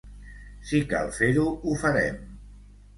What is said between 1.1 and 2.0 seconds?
fer-ho, ho